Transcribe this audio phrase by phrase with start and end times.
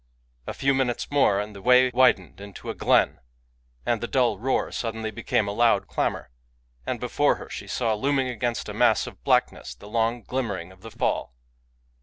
[0.47, 3.19] A few minutes more, and the way widened into a glen,—
[3.85, 6.31] and the dull roar suddenly became a loud clamor,—
[6.87, 10.81] and before her she saw, looming against a mass of blackness, the long glimmering of
[10.81, 11.35] the fall.